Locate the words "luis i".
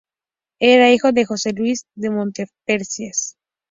1.53-2.01